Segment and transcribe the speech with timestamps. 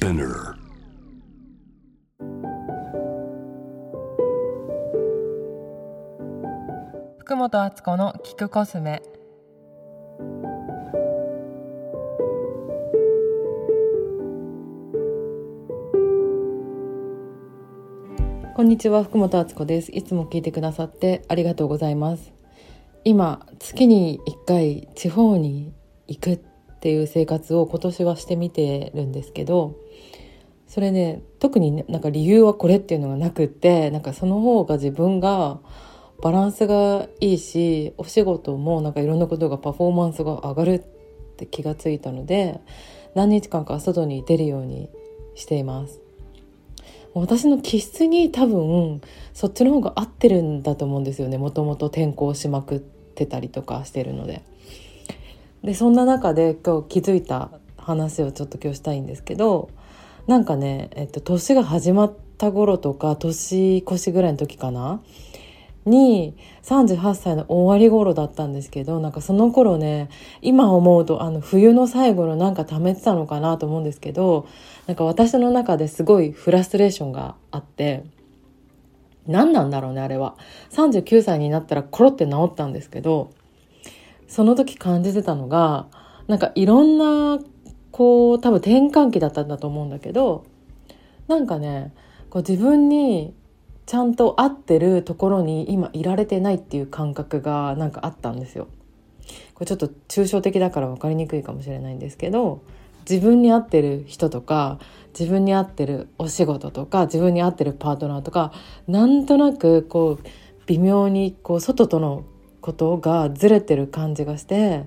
[0.00, 0.54] Spinner.
[7.18, 9.02] 福本敦子の聞くコスメ
[18.54, 22.32] こんにちは福本敦子ですいつも聞いてくださってありがとうございます
[23.02, 25.72] 今月に1回地方に
[26.06, 26.47] 行くっ
[26.78, 29.74] っていう生活を今年はしてみてるんですけど
[30.68, 35.58] それね特になんか理由はこれっていうのがなくってなんかその方が自分が
[36.22, 42.60] バランスがいいしお仕事もなんかいろんなことがパフォーマンスが上がるって気がついたので
[43.16, 44.88] 何日間か外に出るように
[45.34, 46.00] しています
[47.12, 49.00] 私の気質に多分
[49.32, 54.44] そっちの方が合ってるんだと思うんですよねもともと転校しまくってたりとかしてるので。
[55.62, 59.70] でそんな中で今日気づいた話をちょっと今日したいんですけど
[60.26, 65.00] なんかね、えっと、年が始まった頃とか年越しぐらいの時かな？
[65.88, 70.10] に38歳の終わり頃だったんですけどなんかその頃ね
[70.42, 74.46] 今思うとあの冬の最後のなんか溜めてたのかなと思うんですけど
[74.86, 78.04] なんか私の中ですごいフラストレーションがあって
[79.26, 80.36] 何なんだろうねあれは。
[80.70, 83.30] 39歳になったらコロって治ったんですけど
[84.28, 85.86] その時感じてたのが
[86.28, 87.42] なんかいろんな
[87.90, 90.46] こう多分転換期だったんだと思うんだけど
[91.26, 91.94] なんかね
[92.30, 93.34] こう自分に
[93.86, 98.68] ちゃんと合ってるところに今いられてないっていう感覚がなんかあったんですよ。
[99.54, 102.62] これちょっと抽象的だから分かりにくいかもしれないんですけど
[103.08, 104.78] 自分に合ってる人とか
[105.18, 108.52] 自分に合ってるお仕事とか自分に合ってるパートナーとか
[108.86, 110.26] なんとなくこう
[110.66, 112.24] 微妙にこう外との
[112.68, 114.84] ことがずれてる感じがして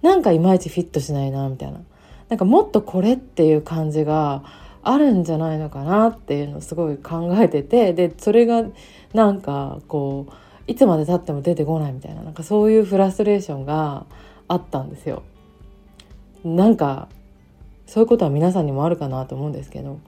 [0.00, 1.80] なんかいまいちフィットしないなみたいな
[2.28, 4.44] なんかもっとこれっていう感じが
[4.84, 8.62] あるんじゃないのかなっていうのをすごい考えててでそれが
[9.12, 10.32] なんかこう
[10.68, 14.06] いつまでたっても出てこないみたいななんかそういうフラストレーションが
[14.46, 15.24] あったんですよ。
[16.44, 17.08] なんか
[17.86, 19.98] そういうことは皆さんにもあるかなと思うんですけど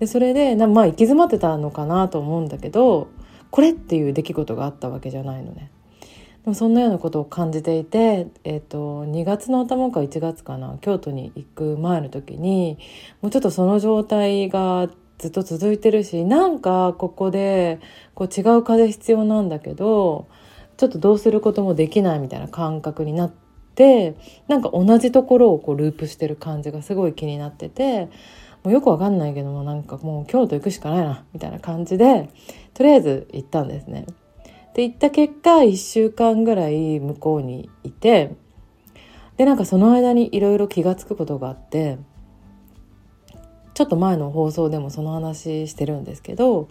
[0.00, 3.06] でそれでなまあ行き詰まってたのかなと思うんだけど
[3.52, 5.70] これっていう出来事があったわけじゃないのね。
[6.44, 12.78] でもそんなようなことを感じていて、えーと、2月の頭か1月かな京都に行く前の時に
[13.22, 17.80] もうちょっとその状態がずっと続いてるしなんかここで
[18.14, 20.28] こう違う風必要なんだけど
[20.76, 23.32] ちょっとどうすることもできないみたいな感覚になっ
[23.74, 24.14] て
[24.46, 28.10] なんか同じところをこうループしてる感じがすごい気になってて
[28.64, 32.28] もうよくわかんないけどもなんかもう京都行くしかないなみたいな感じで
[32.74, 34.04] とりあえず行ったんですね。
[34.74, 38.36] で行った結果1週間ぐらい向こうにいて
[39.36, 41.98] でなんかその間にいろいろ気が付くことがあって
[43.74, 46.68] ちょっと前の放送でもその話してるんですけど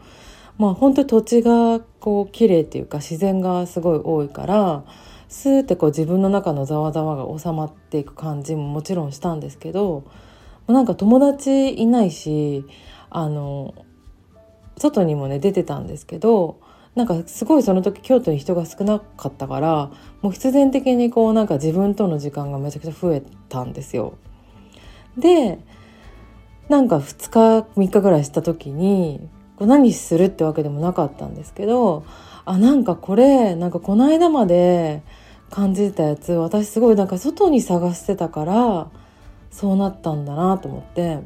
[0.58, 4.84] まあ本当土地がこう綺麗っていうか自然がすごい多いから
[5.28, 10.03] スーってこう自分の中のざわざわが収まっていく感じももちろんしたんですけど
[10.68, 12.66] なんか友達いないし
[13.09, 13.74] あの
[14.78, 16.59] 外にもね出てたんですけど
[16.96, 24.18] なんかすごいその時京都に人が少なかったからもう必然的にこうなんか自分との時間がめちゃくちゃ増えたんですよ。
[25.18, 25.59] で
[26.70, 29.28] なんか2日3日ぐらいした時に
[29.58, 32.06] こう何するってわけでもなかったんですけど
[32.46, 35.04] あなんかこれなんかこの間まで
[35.50, 38.90] 感じてたやつ私すごいなんか外に探してたから
[39.52, 41.18] そうなったんだなと思って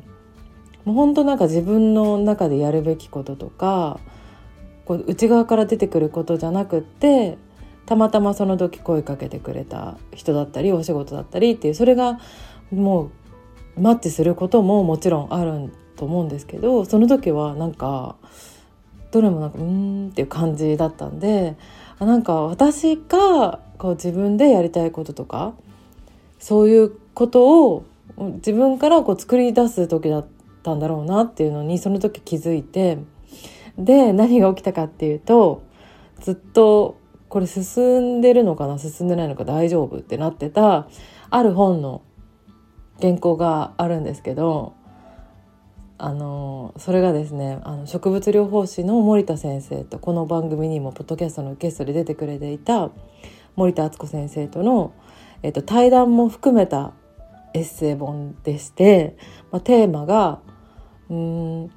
[0.83, 3.99] もうほんとなんか自分の中でやるべきこととか
[4.87, 7.37] こう内側から出てくることじゃなくって
[7.85, 12.21] たまたまその時声かけてくれた人だったりお仕事だったりっていうそれが
[12.71, 13.11] も
[13.77, 18.15] うマッチすることももちろんあると思うんですけどその時はなんか
[19.11, 19.65] どれもなんかうー
[20.05, 21.57] んっていう感じだったんで
[21.99, 25.53] なんか私がこう自分でやりたいこととか
[26.39, 27.85] そういうことを
[28.17, 30.27] 自分からこう作り出す時だっ
[30.63, 32.99] たんだろうなっていうのにその時気づいて。
[33.77, 35.63] で何が起きたかっていうと
[36.19, 38.79] ずっとこれ進んでるのかな？
[38.79, 40.87] 進んでないのか大丈夫ってなってた
[41.29, 42.01] ある本の
[42.99, 44.73] 原稿があるんですけど
[45.99, 52.89] あのそれがですねあの植物療法士の森田先生とこの番組にもポッドキャストのゲストで出てくれていた
[53.55, 54.93] 森田敦子先生との、
[55.43, 56.93] えっと、対談も含めた
[57.53, 59.17] エッセイ本でして、
[59.51, 60.39] まあ、テーマが
[61.09, 61.71] うん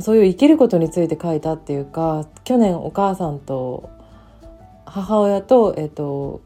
[0.00, 3.90] そういう生きることについて書いたっていうか去年お母さんと
[4.86, 6.40] 母親と,、えーと、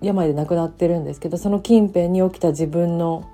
[0.00, 3.28] 病で亡くなってるんですけどその近辺に起きた自分の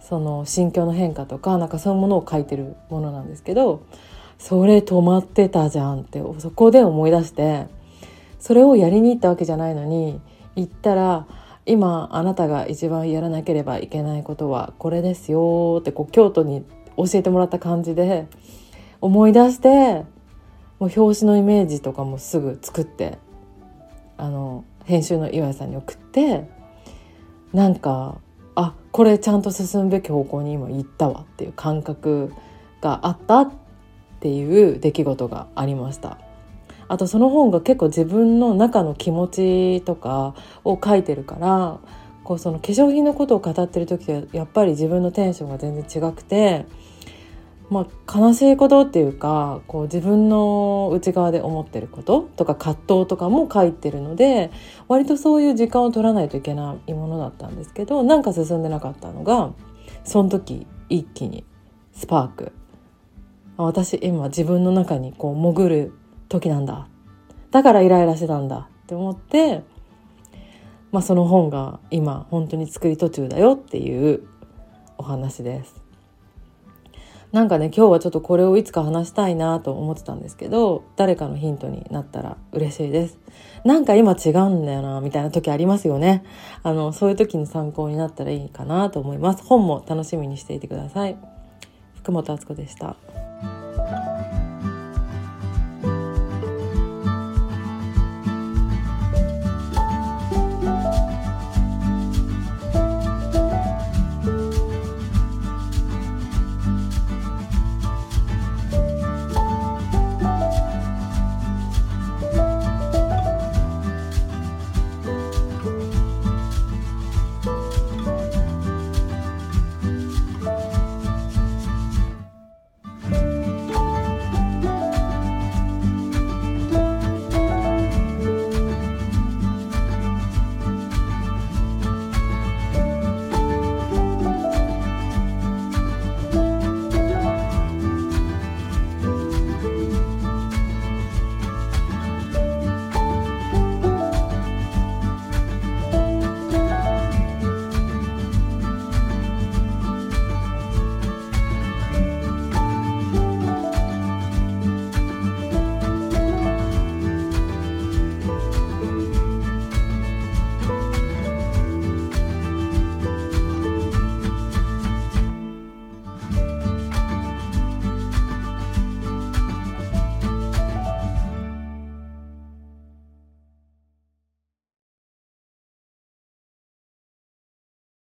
[0.00, 3.84] その心境の変化とかなんかそういうものを書いてるものなんですけど
[4.38, 7.68] それ止まってたじゃんってそこで思い出して
[8.40, 10.20] それをやりに行ったわけじゃないのに
[10.56, 11.26] 行ったら
[11.64, 16.64] 今あなたが一番やらなければいけないことはこれですよってこう京都に
[16.96, 18.26] 教えてもらった感じで
[19.00, 20.04] 思い出して
[20.78, 23.18] もう表紙のイメージとかもすぐ作って
[24.16, 26.48] あの編集の岩井さんに送って
[27.52, 28.18] なんか
[28.54, 32.32] あこれちゃんと進むべき方向に今行ったわっていう感覚
[32.80, 33.52] があったっ
[34.20, 36.18] ていう出来事がありました。
[36.88, 41.78] あとその本が結構自分の中の気持ちとかを書いてるから
[42.22, 46.66] こうその化粧品のことを語ってる時はやっぱり自分のテンションが全然違くて
[47.72, 54.50] まあ、悲しいことっていうかこう自分の内側で思ってることとか葛藤とかも書いてるので
[54.88, 59.54] 割とそういう時間を取らないといけないものだったんですけどなんか進んでなかったのが
[60.04, 61.44] その時一気に
[61.92, 62.52] スパーク。
[63.56, 65.92] 私今自分の中にこう潜る
[66.28, 66.88] 時なんだ。
[67.50, 68.68] だからイライラしてたんだ。
[68.84, 69.62] って思って、
[70.90, 74.26] まあ、その本が今本当に作り途中だよっていう
[74.98, 75.81] お話です。
[77.32, 83.18] なんかね今日はちょっとこれをいつか話したいなと思ってたんですけど誰かのヒントになったら嬉しいです。
[83.64, 86.24] なんか今違うんだよなみたいな時ありますよね。
[86.62, 89.44] あのそういう時の参考になったらいいかなと思います。
[89.44, 91.16] 本も楽しみにしていてください。
[91.94, 92.96] 福本敦子でした。